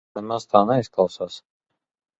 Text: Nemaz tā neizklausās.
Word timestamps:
Nemaz 0.19 0.47
tā 0.53 0.61
neizklausās. 0.71 1.41